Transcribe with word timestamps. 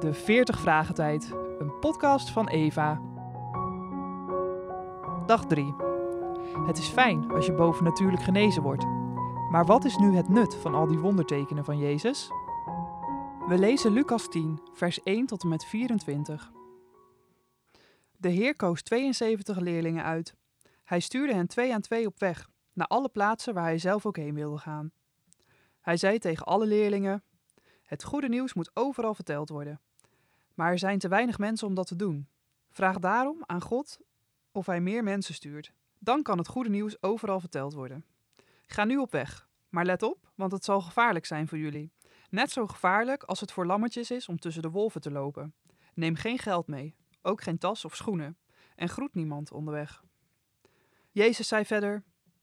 De 0.00 0.14
40 0.14 0.60
Vragen 0.60 0.94
Tijd, 0.94 1.34
een 1.58 1.78
podcast 1.78 2.30
van 2.30 2.48
Eva. 2.48 3.00
Dag 5.26 5.46
3. 5.46 5.74
Het 6.66 6.78
is 6.78 6.88
fijn 6.88 7.30
als 7.30 7.46
je 7.46 7.52
bovennatuurlijk 7.52 8.22
genezen 8.22 8.62
wordt. 8.62 8.84
Maar 9.50 9.64
wat 9.66 9.84
is 9.84 9.96
nu 9.96 10.16
het 10.16 10.28
nut 10.28 10.56
van 10.56 10.74
al 10.74 10.86
die 10.86 10.98
wondertekenen 10.98 11.64
van 11.64 11.78
Jezus? 11.78 12.30
We 13.46 13.58
lezen 13.58 13.92
Lucas 13.92 14.28
10, 14.28 14.60
vers 14.72 15.02
1 15.02 15.26
tot 15.26 15.42
en 15.42 15.48
met 15.48 15.64
24. 15.64 16.50
De 18.16 18.28
Heer 18.28 18.56
koos 18.56 18.82
72 18.82 19.58
leerlingen 19.58 20.04
uit. 20.04 20.34
Hij 20.84 21.00
stuurde 21.00 21.34
hen 21.34 21.46
twee 21.46 21.74
aan 21.74 21.80
twee 21.80 22.06
op 22.06 22.18
weg, 22.18 22.48
naar 22.72 22.86
alle 22.86 23.08
plaatsen 23.08 23.54
waar 23.54 23.64
hij 23.64 23.78
zelf 23.78 24.06
ook 24.06 24.16
heen 24.16 24.34
wilde 24.34 24.58
gaan. 24.58 24.92
Hij 25.80 25.96
zei 25.96 26.18
tegen 26.18 26.46
alle 26.46 26.66
leerlingen: 26.66 27.24
Het 27.82 28.04
goede 28.04 28.28
nieuws 28.28 28.54
moet 28.54 28.70
overal 28.74 29.14
verteld 29.14 29.48
worden. 29.48 29.80
Maar 30.54 30.70
er 30.70 30.78
zijn 30.78 30.98
te 30.98 31.08
weinig 31.08 31.38
mensen 31.38 31.66
om 31.66 31.74
dat 31.74 31.86
te 31.86 31.96
doen. 31.96 32.28
Vraag 32.70 32.98
daarom 32.98 33.42
aan 33.46 33.60
God 33.60 33.98
of 34.52 34.66
hij 34.66 34.80
meer 34.80 35.02
mensen 35.02 35.34
stuurt. 35.34 35.72
Dan 35.98 36.22
kan 36.22 36.38
het 36.38 36.48
goede 36.48 36.70
nieuws 36.70 37.02
overal 37.02 37.40
verteld 37.40 37.72
worden. 37.72 38.04
Ga 38.66 38.84
nu 38.84 38.96
op 38.96 39.12
weg, 39.12 39.48
maar 39.68 39.84
let 39.84 40.02
op, 40.02 40.30
want 40.34 40.52
het 40.52 40.64
zal 40.64 40.80
gevaarlijk 40.80 41.26
zijn 41.26 41.48
voor 41.48 41.58
jullie. 41.58 41.92
Net 42.30 42.50
zo 42.50 42.66
gevaarlijk 42.66 43.22
als 43.22 43.40
het 43.40 43.52
voor 43.52 43.66
lammetjes 43.66 44.10
is 44.10 44.28
om 44.28 44.38
tussen 44.38 44.62
de 44.62 44.70
wolven 44.70 45.00
te 45.00 45.10
lopen. 45.10 45.54
Neem 45.94 46.14
geen 46.14 46.38
geld 46.38 46.66
mee, 46.66 46.94
ook 47.22 47.42
geen 47.42 47.58
tas 47.58 47.84
of 47.84 47.96
schoenen, 47.96 48.38
en 48.74 48.88
groet 48.88 49.14
niemand 49.14 49.52
onderweg. 49.52 50.04
Jezus 51.10 51.48
zei 51.48 51.64
verder: 51.64 52.02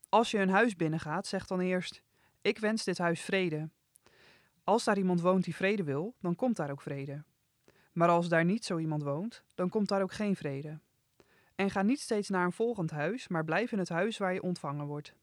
Als 0.10 0.32
je 0.32 0.38
een 0.38 0.50
huis 0.50 0.76
binnengaat, 0.76 1.28
zeg 1.28 1.48
dan 1.48 1.60
eerst: 1.60 2.04
Ik 2.42 2.58
wens 2.58 2.84
dit 2.84 2.98
huis 2.98 3.22
vrede. 3.22 3.70
Als 4.64 4.84
daar 4.84 4.98
iemand 4.98 5.22
woont 5.22 5.44
die 5.44 5.56
vrede 5.56 5.84
wil, 5.84 6.16
dan 6.20 6.36
komt 6.36 6.56
daar 6.56 6.72
ook 6.72 6.82
vrede. 6.82 7.24
Maar 7.98 8.10
als 8.10 8.30
daar 8.30 8.46
niet 8.46 8.66
zo 8.66 8.78
iemand 8.78 9.04
woont, 9.04 9.44
dan 9.56 9.70
komt 9.70 9.88
daar 9.88 10.02
ook 10.02 10.12
geen 10.12 10.36
vrede. 10.36 10.80
En 11.56 11.70
ga 11.70 11.82
niet 11.82 12.00
steeds 12.00 12.30
naar 12.30 12.46
een 12.46 12.52
volgend 12.52 12.92
huis, 12.92 13.28
maar 13.28 13.44
blijf 13.44 13.72
in 13.72 13.78
het 13.80 13.90
huis 13.90 14.18
waar 14.18 14.34
je 14.34 14.42
ontvangen 14.42 14.86
wordt. 14.86 15.14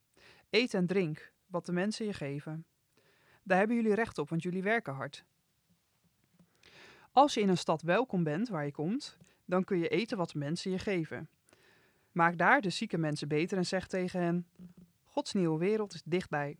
Eet 0.50 0.74
en 0.74 0.86
drink 0.86 1.32
wat 1.46 1.66
de 1.66 1.72
mensen 1.72 2.06
je 2.06 2.12
geven. 2.12 2.64
Daar 3.42 3.58
hebben 3.58 3.76
jullie 3.76 3.94
recht 3.94 4.18
op, 4.18 4.28
want 4.28 4.42
jullie 4.42 4.62
werken 4.62 4.94
hard. 4.94 5.24
Als 7.12 7.34
je 7.34 7.40
in 7.40 7.48
een 7.48 7.58
stad 7.58 7.82
welkom 7.82 8.22
bent 8.22 8.48
waar 8.48 8.64
je 8.64 8.72
komt, 8.72 9.16
dan 9.44 9.64
kun 9.64 9.78
je 9.78 9.88
eten 9.88 10.16
wat 10.16 10.30
de 10.30 10.38
mensen 10.38 10.70
je 10.70 10.78
geven. 10.78 11.28
Maak 12.12 12.38
daar 12.38 12.60
de 12.60 12.70
zieke 12.70 12.98
mensen 12.98 13.28
beter 13.28 13.58
en 13.58 13.66
zeg 13.66 13.86
tegen 13.86 14.20
hen: 14.20 14.46
Gods 15.04 15.32
nieuwe 15.32 15.58
wereld 15.58 15.94
is 15.94 16.02
dichtbij. 16.04 16.56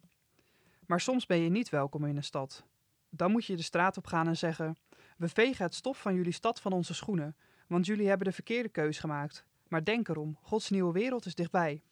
Maar 0.87 1.01
soms 1.01 1.27
ben 1.27 1.39
je 1.39 1.51
niet 1.51 1.69
welkom 1.69 2.05
in 2.05 2.17
een 2.17 2.25
stad. 2.25 2.65
Dan 3.09 3.31
moet 3.31 3.45
je 3.45 3.57
de 3.57 3.62
straat 3.62 3.97
op 3.97 4.07
gaan 4.07 4.27
en 4.27 4.37
zeggen: 4.37 4.77
We 5.25 5.30
vegen 5.30 5.64
het 5.64 5.75
stof 5.75 6.00
van 6.00 6.14
jullie 6.14 6.33
stad 6.33 6.61
van 6.61 6.72
onze 6.72 6.94
schoenen, 6.94 7.36
want 7.67 7.86
jullie 7.86 8.08
hebben 8.08 8.27
de 8.27 8.33
verkeerde 8.33 8.69
keus 8.69 8.98
gemaakt. 8.98 9.44
Maar 9.69 9.84
denk 9.84 10.08
erom: 10.08 10.39
Gods 10.42 10.70
nieuwe 10.70 10.92
wereld 10.92 11.27
is 11.27 11.34
dichtbij. 11.34 11.83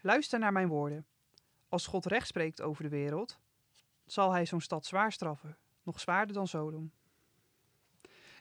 Luister 0.00 0.38
naar 0.38 0.52
mijn 0.52 0.68
woorden. 0.68 1.06
Als 1.68 1.86
God 1.86 2.06
recht 2.06 2.26
spreekt 2.26 2.60
over 2.60 2.82
de 2.82 2.88
wereld, 2.88 3.38
zal 4.06 4.32
hij 4.32 4.46
zo'n 4.46 4.60
stad 4.60 4.86
zwaar 4.86 5.12
straffen, 5.12 5.56
nog 5.82 6.00
zwaarder 6.00 6.34
dan 6.34 6.48
Sodom. 6.48 6.92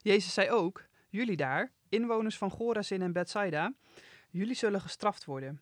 Jezus 0.02 0.34
zei 0.34 0.50
ook: 0.50 0.86
Jullie 1.10 1.38
daar, 1.38 1.72
inwoners 1.90 2.38
van 2.38 2.52
Gorazin 2.52 3.02
en 3.02 3.14
Bethsaida, 3.14 3.74
jullie 4.30 4.56
zullen 4.56 4.82
gestraft 4.82 5.26
worden. 5.26 5.62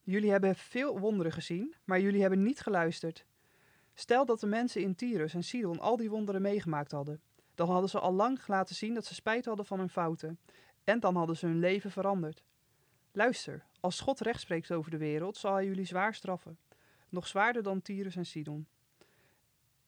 Jullie 0.00 0.30
hebben 0.30 0.56
veel 0.56 0.98
wonderen 0.98 1.32
gezien, 1.32 1.74
maar 1.84 2.00
jullie 2.00 2.20
hebben 2.20 2.42
niet 2.42 2.60
geluisterd. 2.60 3.24
Stel 3.94 4.24
dat 4.24 4.40
de 4.40 4.46
mensen 4.46 4.82
in 4.82 4.94
Tyrus 4.94 5.34
en 5.34 5.44
Sidon 5.44 5.80
al 5.80 5.96
die 5.96 6.10
wonderen 6.10 6.42
meegemaakt 6.42 6.90
hadden. 6.90 7.20
Dan 7.62 7.70
hadden 7.70 7.90
ze 7.90 7.98
al 7.98 8.12
lang 8.12 8.46
laten 8.46 8.74
zien 8.74 8.94
dat 8.94 9.04
ze 9.04 9.14
spijt 9.14 9.44
hadden 9.44 9.66
van 9.66 9.78
hun 9.78 9.88
fouten. 9.88 10.38
En 10.84 11.00
dan 11.00 11.16
hadden 11.16 11.36
ze 11.36 11.46
hun 11.46 11.58
leven 11.58 11.90
veranderd. 11.90 12.42
Luister, 13.12 13.64
als 13.80 14.00
God 14.00 14.20
recht 14.20 14.40
spreekt 14.40 14.72
over 14.72 14.90
de 14.90 14.96
wereld, 14.96 15.36
zal 15.36 15.54
hij 15.54 15.66
jullie 15.66 15.84
zwaar 15.84 16.14
straffen. 16.14 16.58
Nog 17.08 17.26
zwaarder 17.26 17.62
dan 17.62 17.82
Tyrus 17.82 18.16
en 18.16 18.26
Sidon. 18.26 18.66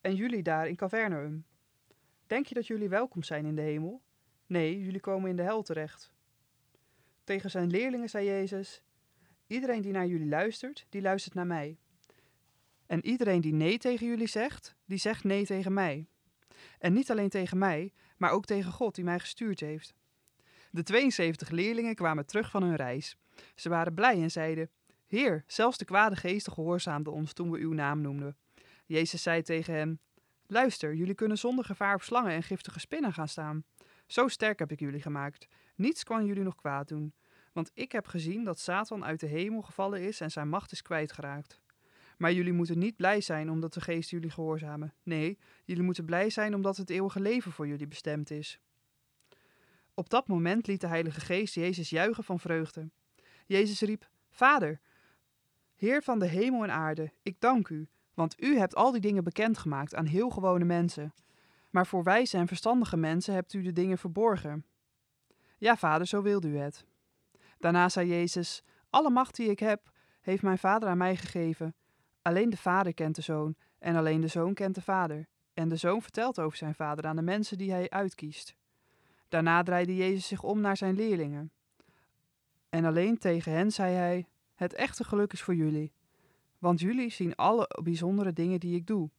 En 0.00 0.14
jullie 0.14 0.42
daar 0.42 0.68
in 0.68 0.76
Cavernaum. 0.76 1.44
Denk 2.26 2.46
je 2.46 2.54
dat 2.54 2.66
jullie 2.66 2.88
welkom 2.88 3.22
zijn 3.22 3.46
in 3.46 3.54
de 3.54 3.62
hemel? 3.62 4.02
Nee, 4.46 4.80
jullie 4.80 5.00
komen 5.00 5.30
in 5.30 5.36
de 5.36 5.42
hel 5.42 5.62
terecht. 5.62 6.12
Tegen 7.24 7.50
zijn 7.50 7.70
leerlingen 7.70 8.08
zei 8.08 8.26
Jezus: 8.26 8.82
Iedereen 9.46 9.82
die 9.82 9.92
naar 9.92 10.06
jullie 10.06 10.28
luistert, 10.28 10.86
die 10.88 11.02
luistert 11.02 11.34
naar 11.34 11.46
mij. 11.46 11.78
En 12.86 13.06
iedereen 13.06 13.40
die 13.40 13.54
nee 13.54 13.78
tegen 13.78 14.06
jullie 14.06 14.28
zegt, 14.28 14.74
die 14.84 14.98
zegt 14.98 15.24
nee 15.24 15.46
tegen 15.46 15.72
mij. 15.72 16.08
En 16.78 16.92
niet 16.92 17.10
alleen 17.10 17.28
tegen 17.28 17.58
mij, 17.58 17.92
maar 18.16 18.30
ook 18.30 18.44
tegen 18.44 18.72
God 18.72 18.94
die 18.94 19.04
mij 19.04 19.18
gestuurd 19.18 19.60
heeft. 19.60 19.94
De 20.70 20.82
72 20.82 21.50
leerlingen 21.50 21.94
kwamen 21.94 22.26
terug 22.26 22.50
van 22.50 22.62
hun 22.62 22.76
reis. 22.76 23.16
Ze 23.54 23.68
waren 23.68 23.94
blij 23.94 24.22
en 24.22 24.30
zeiden: 24.30 24.70
Heer, 25.06 25.44
zelfs 25.46 25.78
de 25.78 25.84
kwade 25.84 26.16
geesten 26.16 26.52
gehoorzaamden 26.52 27.12
ons 27.12 27.32
toen 27.32 27.50
we 27.50 27.58
uw 27.58 27.72
naam 27.72 28.00
noemden. 28.00 28.36
Jezus 28.86 29.22
zei 29.22 29.42
tegen 29.42 29.74
hen: 29.74 30.00
Luister, 30.46 30.94
jullie 30.94 31.14
kunnen 31.14 31.38
zonder 31.38 31.64
gevaar 31.64 31.94
op 31.94 32.02
slangen 32.02 32.32
en 32.32 32.42
giftige 32.42 32.80
spinnen 32.80 33.12
gaan 33.12 33.28
staan. 33.28 33.64
Zo 34.06 34.28
sterk 34.28 34.58
heb 34.58 34.72
ik 34.72 34.80
jullie 34.80 35.02
gemaakt. 35.02 35.48
Niets 35.74 36.04
kan 36.04 36.24
jullie 36.24 36.42
nog 36.42 36.54
kwaad 36.54 36.88
doen. 36.88 37.14
Want 37.52 37.70
ik 37.74 37.92
heb 37.92 38.06
gezien 38.06 38.44
dat 38.44 38.58
Satan 38.58 39.04
uit 39.04 39.20
de 39.20 39.26
hemel 39.26 39.62
gevallen 39.62 40.00
is 40.00 40.20
en 40.20 40.30
zijn 40.30 40.48
macht 40.48 40.72
is 40.72 40.82
kwijtgeraakt. 40.82 41.60
Maar 42.24 42.32
jullie 42.32 42.52
moeten 42.52 42.78
niet 42.78 42.96
blij 42.96 43.20
zijn 43.20 43.50
omdat 43.50 43.74
de 43.74 43.80
geest 43.80 44.10
jullie 44.10 44.30
gehoorzamen. 44.30 44.94
Nee, 45.02 45.38
jullie 45.64 45.82
moeten 45.82 46.04
blij 46.04 46.30
zijn 46.30 46.54
omdat 46.54 46.76
het 46.76 46.90
eeuwige 46.90 47.20
leven 47.20 47.52
voor 47.52 47.66
jullie 47.66 47.86
bestemd 47.86 48.30
is. 48.30 48.60
Op 49.94 50.10
dat 50.10 50.28
moment 50.28 50.66
liet 50.66 50.80
de 50.80 50.86
Heilige 50.86 51.20
Geest 51.20 51.54
Jezus 51.54 51.90
juichen 51.90 52.24
van 52.24 52.40
vreugde. 52.40 52.90
Jezus 53.46 53.80
riep: 53.80 54.08
Vader, 54.30 54.80
Heer 55.74 56.02
van 56.02 56.18
de 56.18 56.26
hemel 56.26 56.62
en 56.62 56.70
aarde, 56.70 57.12
ik 57.22 57.40
dank 57.40 57.68
u, 57.68 57.88
want 58.14 58.42
u 58.42 58.58
hebt 58.58 58.74
al 58.74 58.92
die 58.92 59.00
dingen 59.00 59.24
bekendgemaakt 59.24 59.94
aan 59.94 60.06
heel 60.06 60.30
gewone 60.30 60.64
mensen. 60.64 61.14
Maar 61.70 61.86
voor 61.86 62.02
wijze 62.02 62.36
en 62.36 62.46
verstandige 62.46 62.96
mensen 62.96 63.34
hebt 63.34 63.52
u 63.52 63.62
de 63.62 63.72
dingen 63.72 63.98
verborgen. 63.98 64.64
Ja, 65.58 65.76
vader, 65.76 66.06
zo 66.06 66.22
wilde 66.22 66.48
u 66.48 66.58
het. 66.58 66.84
Daarna 67.58 67.88
zei 67.88 68.08
Jezus: 68.08 68.62
Alle 68.90 69.10
macht 69.10 69.36
die 69.36 69.50
ik 69.50 69.58
heb, 69.58 69.92
heeft 70.20 70.42
mijn 70.42 70.58
vader 70.58 70.88
aan 70.88 70.98
mij 70.98 71.16
gegeven. 71.16 71.74
Alleen 72.24 72.50
de 72.50 72.56
vader 72.56 72.94
kent 72.94 73.14
de 73.14 73.22
zoon, 73.22 73.54
en 73.78 73.96
alleen 73.96 74.20
de 74.20 74.28
zoon 74.28 74.54
kent 74.54 74.74
de 74.74 74.82
vader. 74.82 75.26
En 75.54 75.68
de 75.68 75.76
zoon 75.76 76.02
vertelt 76.02 76.40
over 76.40 76.58
zijn 76.58 76.74
vader 76.74 77.06
aan 77.06 77.16
de 77.16 77.22
mensen 77.22 77.58
die 77.58 77.70
hij 77.70 77.90
uitkiest. 77.90 78.56
Daarna 79.28 79.62
draaide 79.62 79.96
Jezus 79.96 80.26
zich 80.26 80.42
om 80.42 80.60
naar 80.60 80.76
zijn 80.76 80.94
leerlingen. 80.94 81.50
En 82.68 82.84
alleen 82.84 83.18
tegen 83.18 83.52
hen 83.52 83.70
zei 83.70 83.94
hij: 83.94 84.26
Het 84.54 84.74
echte 84.74 85.04
geluk 85.04 85.32
is 85.32 85.42
voor 85.42 85.54
jullie, 85.54 85.92
want 86.58 86.80
jullie 86.80 87.10
zien 87.10 87.34
alle 87.34 87.80
bijzondere 87.82 88.32
dingen 88.32 88.60
die 88.60 88.76
ik 88.76 88.86
doe. 88.86 89.10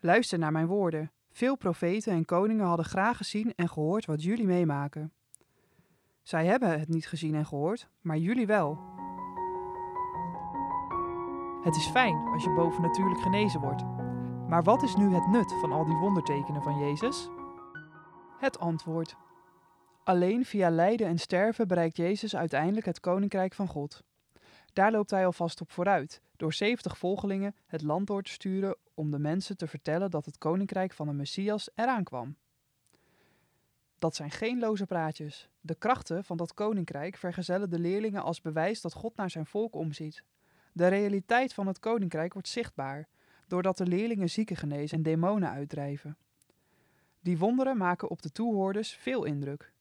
Luister 0.00 0.38
naar 0.38 0.52
mijn 0.52 0.66
woorden. 0.66 1.10
Veel 1.32 1.56
profeten 1.56 2.12
en 2.12 2.24
koningen 2.24 2.66
hadden 2.66 2.86
graag 2.86 3.16
gezien 3.16 3.52
en 3.54 3.68
gehoord 3.68 4.04
wat 4.04 4.22
jullie 4.22 4.46
meemaken. 4.46 5.12
Zij 6.22 6.46
hebben 6.46 6.78
het 6.78 6.88
niet 6.88 7.06
gezien 7.06 7.34
en 7.34 7.46
gehoord, 7.46 7.88
maar 8.00 8.18
jullie 8.18 8.46
wel. 8.46 9.03
Het 11.64 11.76
is 11.76 11.86
fijn 11.86 12.16
als 12.16 12.44
je 12.44 12.50
bovennatuurlijk 12.50 13.20
genezen 13.20 13.60
wordt. 13.60 13.84
Maar 14.48 14.62
wat 14.62 14.82
is 14.82 14.96
nu 14.96 15.14
het 15.14 15.26
nut 15.26 15.52
van 15.52 15.72
al 15.72 15.84
die 15.84 15.96
wondertekenen 15.96 16.62
van 16.62 16.78
Jezus? 16.78 17.28
Het 18.38 18.58
antwoord. 18.58 19.16
Alleen 20.02 20.44
via 20.44 20.70
lijden 20.70 21.06
en 21.06 21.18
sterven 21.18 21.68
bereikt 21.68 21.96
Jezus 21.96 22.36
uiteindelijk 22.36 22.86
het 22.86 23.00
koninkrijk 23.00 23.54
van 23.54 23.68
God. 23.68 24.02
Daar 24.72 24.90
loopt 24.92 25.10
hij 25.10 25.26
alvast 25.26 25.60
op 25.60 25.70
vooruit, 25.70 26.20
door 26.36 26.52
70 26.52 26.98
volgelingen 26.98 27.54
het 27.66 27.82
land 27.82 28.06
door 28.06 28.22
te 28.22 28.30
sturen 28.30 28.76
om 28.94 29.10
de 29.10 29.18
mensen 29.18 29.56
te 29.56 29.66
vertellen 29.66 30.10
dat 30.10 30.26
het 30.26 30.38
koninkrijk 30.38 30.92
van 30.92 31.06
de 31.06 31.12
Messias 31.12 31.70
eraan 31.74 32.04
kwam. 32.04 32.36
Dat 33.98 34.14
zijn 34.14 34.30
geen 34.30 34.58
loze 34.58 34.86
praatjes. 34.86 35.48
De 35.60 35.74
krachten 35.74 36.24
van 36.24 36.36
dat 36.36 36.54
koninkrijk 36.54 37.16
vergezellen 37.16 37.70
de 37.70 37.78
leerlingen 37.78 38.22
als 38.22 38.40
bewijs 38.40 38.80
dat 38.80 38.92
God 38.92 39.16
naar 39.16 39.30
zijn 39.30 39.46
volk 39.46 39.74
omziet. 39.74 40.24
De 40.76 40.86
realiteit 40.86 41.54
van 41.54 41.66
het 41.66 41.78
koninkrijk 41.78 42.32
wordt 42.32 42.48
zichtbaar, 42.48 43.08
doordat 43.46 43.76
de 43.76 43.86
leerlingen 43.86 44.30
zieken 44.30 44.56
genezen 44.56 44.96
en 44.96 45.02
demonen 45.02 45.50
uitdrijven. 45.50 46.16
Die 47.20 47.38
wonderen 47.38 47.76
maken 47.76 48.10
op 48.10 48.22
de 48.22 48.30
toehoorders 48.30 48.92
veel 48.92 49.24
indruk. 49.24 49.72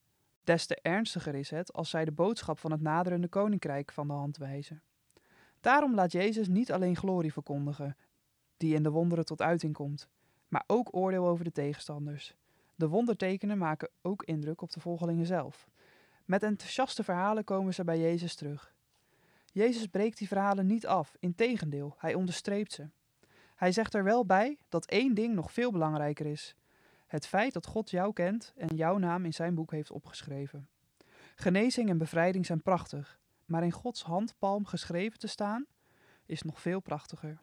Des 0.44 0.66
te 0.66 0.76
ernstiger 0.82 1.36
is 1.36 1.50
het 1.50 1.74
als 1.74 1.90
zij 1.90 2.06
de 2.06 2.12
boodschap 2.12 2.60
van 2.60 2.72
het 2.72 2.82
naderende 2.82 3.28
koninkrijk 3.28 3.92
van 3.92 4.08
de 4.08 4.14
hand 4.14 4.38
wijzen. 4.38 4.82
Daarom 5.62 5.96
laat 5.96 6.12
Jezus 6.12 6.48
niet 6.48 6.72
alleen 6.72 6.96
glorie 6.96 7.34
verkondigen, 7.34 7.98
die 8.58 8.76
in 8.76 8.84
de 8.84 8.90
wonderen 8.90 9.26
tot 9.26 9.42
uiting 9.42 9.74
komt, 9.74 10.08
maar 10.48 10.64
ook 10.68 10.96
oordeel 10.96 11.28
over 11.28 11.44
de 11.44 11.52
tegenstanders. 11.52 12.36
De 12.76 12.88
wondertekenen 12.88 13.58
maken 13.58 13.90
ook 14.02 14.24
indruk 14.24 14.62
op 14.62 14.72
de 14.72 14.80
volgelingen 14.80 15.26
zelf. 15.26 15.68
Met 16.26 16.44
enthousiaste 16.44 17.04
verhalen 17.04 17.44
komen 17.44 17.74
ze 17.74 17.84
bij 17.84 18.00
Jezus 18.00 18.36
terug. 18.36 18.74
Jezus 19.54 19.88
breekt 19.88 20.18
die 20.18 20.28
verhalen 20.28 20.66
niet 20.66 20.88
af, 20.88 21.16
integendeel, 21.20 21.96
hij 21.98 22.14
onderstreept 22.14 22.72
ze. 22.72 22.90
Hij 23.56 23.72
zegt 23.72 23.94
er 23.94 24.04
wel 24.04 24.26
bij 24.26 24.58
dat 24.70 24.86
één 24.86 25.14
ding 25.14 25.36
nog 25.36 25.52
veel 25.52 25.72
belangrijker 25.72 26.26
is. 26.26 26.56
Het 27.08 27.28
feit 27.28 27.54
dat 27.54 27.66
God 27.66 27.90
jou 27.90 28.14
kent 28.14 28.54
en 28.56 28.76
jouw 28.76 28.98
naam 28.98 29.26
in 29.26 29.34
zijn 29.34 29.56
boek 29.56 29.72
heeft 29.72 29.92
opgeschreven. 29.92 30.68
Genezing 31.36 31.90
en 31.90 31.98
bevrijding 31.98 32.46
zijn 32.46 32.62
prachtig, 32.62 33.20
maar 33.46 33.64
in 33.64 33.72
Gods 33.72 34.04
handpalm 34.04 34.66
geschreven 34.66 35.20
te 35.20 35.28
staan 35.28 35.66
is 36.26 36.42
nog 36.42 36.62
veel 36.62 36.80
prachtiger. 36.80 37.42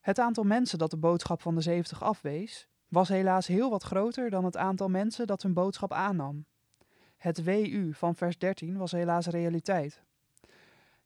Het 0.00 0.18
aantal 0.18 0.44
mensen 0.44 0.78
dat 0.78 0.90
de 0.90 0.96
boodschap 0.96 1.42
van 1.42 1.54
de 1.54 1.60
70 1.60 2.02
afwees, 2.02 2.68
was 2.88 3.08
helaas 3.08 3.46
heel 3.46 3.70
wat 3.70 3.82
groter 3.82 4.30
dan 4.30 4.44
het 4.44 4.56
aantal 4.56 4.88
mensen 4.88 5.26
dat 5.26 5.42
hun 5.42 5.52
boodschap 5.52 5.92
aannam. 5.92 6.44
Het 7.16 7.44
WU 7.44 7.94
van 7.94 8.14
vers 8.14 8.38
13 8.38 8.76
was 8.76 8.92
helaas 8.92 9.26
realiteit. 9.26 10.05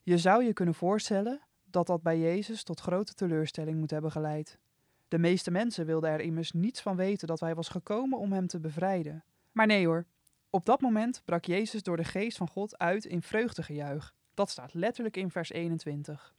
Je 0.03 0.19
zou 0.19 0.45
je 0.45 0.53
kunnen 0.53 0.75
voorstellen 0.75 1.41
dat 1.65 1.87
dat 1.87 2.03
bij 2.03 2.19
Jezus 2.19 2.63
tot 2.63 2.81
grote 2.81 3.15
teleurstelling 3.15 3.79
moet 3.79 3.91
hebben 3.91 4.11
geleid. 4.11 4.59
De 5.09 5.19
meeste 5.19 5.51
mensen 5.51 5.87
wilden 5.87 6.11
er 6.11 6.21
immers 6.21 6.53
niets 6.53 6.81
van 6.81 6.97
weten 6.97 7.29
dat 7.29 7.41
hij 7.41 7.55
was 7.55 7.69
gekomen 7.69 8.19
om 8.19 8.33
hem 8.33 8.47
te 8.47 8.61
bevrijden. 8.61 9.25
Maar 9.53 9.67
nee 9.67 9.87
hoor, 9.87 10.07
op 10.51 10.65
dat 10.65 10.81
moment 10.81 11.23
brak 11.25 11.45
Jezus 11.45 11.83
door 11.83 11.97
de 11.97 12.05
geest 12.05 12.37
van 12.37 12.49
God 12.49 12.79
uit 12.79 13.05
in 13.05 13.23
vreugdegejuich. 13.23 14.15
Dat 14.35 14.51
staat 14.51 14.75
letterlijk 14.75 15.17
in 15.17 15.31
vers 15.31 15.51
21. 15.51 16.35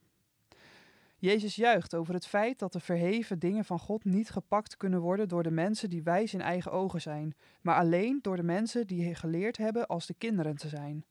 Jezus 1.18 1.56
juicht 1.56 1.96
over 1.96 2.13
het 2.13 2.28
feit 2.28 2.60
dat 2.60 2.74
de 2.74 2.80
verheven 2.80 3.40
dingen 3.40 3.66
van 3.66 3.80
God 3.80 4.04
niet 4.04 4.30
gepakt 4.30 4.78
kunnen 4.78 5.00
worden 5.00 5.28
door 5.28 5.44
de 5.44 5.52
mensen 5.52 5.90
die 5.90 6.04
wijs 6.04 6.34
in 6.34 6.42
eigen 6.42 6.72
ogen 6.72 7.02
zijn, 7.02 7.36
maar 7.62 7.75
alleen 7.75 8.19
door 8.22 8.36
de 8.36 8.44
mensen 8.44 8.88
die 8.88 9.16
geleerd 9.16 9.58
hebben 9.58 9.88
als 9.88 10.06
de 10.06 10.13
kinderen 10.13 10.56
te 10.56 10.68
zijn. 10.68 11.06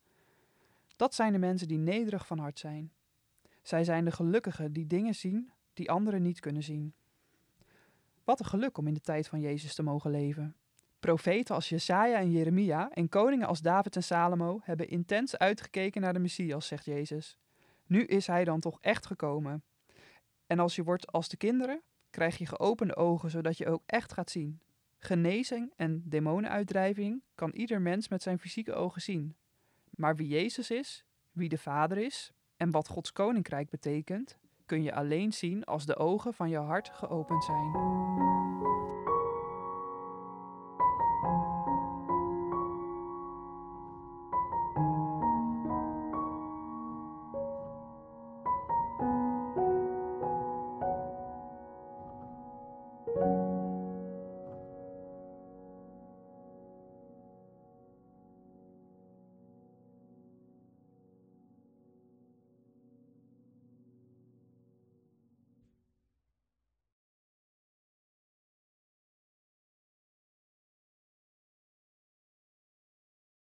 Dat 1.01 1.15
zijn 1.15 1.33
de 1.33 1.39
mensen 1.39 1.69
die 1.69 1.79
nederig 1.79 2.27
van 2.27 2.39
hart 2.39 2.59
zijn. 2.59 2.93
Zij 3.63 3.85
zijn 3.85 4.05
de 4.05 4.11
gelukkigen 4.11 4.73
die 4.73 4.87
dingen 4.87 5.15
zien 5.15 5.51
die 5.73 5.91
anderen 5.91 6.23
niet 6.23 6.41
kunnen 6.41 6.63
zien. 6.63 6.95
Wat 8.25 8.41
een 8.41 8.47
geluk 8.47 8.79
om 8.79 8.87
in 8.87 8.95
de 8.95 9.01
tijd 9.01 9.29
van 9.29 9.41
Jezus 9.41 9.75
te 9.75 9.83
mogen 9.83 10.11
leven. 10.11 10.57
Profeten 10.99 11.55
als 11.55 11.69
Jesaja 11.69 12.19
en 12.19 12.31
Jeremia 12.31 12.91
en 12.91 13.09
koningen 13.09 13.47
als 13.47 13.61
David 13.61 13.97
en 13.97 14.03
Salomo 14.03 14.61
hebben 14.63 14.89
intens 14.89 15.37
uitgekeken 15.37 16.01
naar 16.01 16.13
de 16.13 16.19
Messias, 16.19 16.67
zegt 16.67 16.85
Jezus. 16.85 17.39
Nu 17.87 18.05
is 18.05 18.27
hij 18.27 18.45
dan 18.45 18.61
toch 18.61 18.79
echt 18.81 19.07
gekomen. 19.07 19.63
En 20.47 20.59
als 20.59 20.77
je 20.77 20.85
wordt 20.85 21.13
als 21.13 21.29
de 21.29 21.37
kinderen, 21.37 21.83
krijg 22.11 22.39
je 22.39 22.47
geopende 22.47 22.97
ogen 22.97 23.31
zodat 23.31 23.59
je 23.59 23.67
ook 23.67 23.83
echt 23.87 24.13
gaat 24.13 24.31
zien. 24.31 24.61
Genezing 24.99 25.73
en 25.77 26.03
demonenuitdrijving 26.05 27.23
kan 27.35 27.51
ieder 27.51 27.81
mens 27.81 28.09
met 28.09 28.23
zijn 28.23 28.39
fysieke 28.39 28.73
ogen 28.73 29.03
zien. 29.03 29.35
Maar 30.01 30.17
wie 30.17 30.29
Jezus 30.29 30.71
is, 30.71 31.05
wie 31.31 31.49
de 31.49 31.59
Vader 31.59 31.99
is 31.99 32.33
en 32.57 32.71
wat 32.71 32.89
Gods 32.89 33.13
koninkrijk 33.13 33.71
betekent, 33.71 34.39
kun 34.67 34.83
je 34.83 34.95
alleen 34.95 35.33
zien 35.33 35.65
als 35.65 35.87
de 35.87 35.97
ogen 35.97 36.35
van 36.35 36.49
je 36.49 36.57
hart 36.57 36.91
geopend 36.93 37.45
zijn. 37.45 37.71